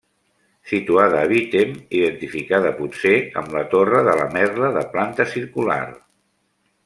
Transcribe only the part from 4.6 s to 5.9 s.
de planta circular.